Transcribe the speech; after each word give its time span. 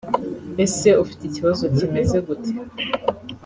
Ese 0.65 0.89
ufite 1.03 1.23
ikibazo 1.25 1.63
kimeze 1.75 2.17
gute 2.27 2.51